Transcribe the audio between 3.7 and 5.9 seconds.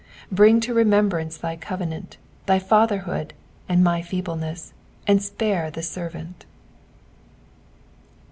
my feelileaesa, and spare the